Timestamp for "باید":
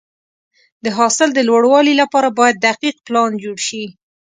2.39-2.63